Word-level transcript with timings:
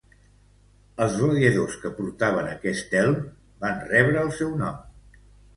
Els 1.05 1.17
gladiadors 1.23 1.75
que 1.83 1.91
portaven 1.99 2.49
aquest 2.53 2.97
elm 3.03 3.21
van 3.67 3.79
rebre 3.93 4.25
el 4.27 4.33
seu 4.41 4.57
nom. 4.65 4.83